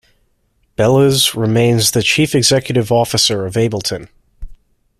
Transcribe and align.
Behles 0.79 1.35
remains 1.35 1.91
the 1.91 2.01
chief 2.01 2.33
executive 2.33 2.91
officer 2.91 3.45
of 3.45 3.53
Ableton. 3.53 4.07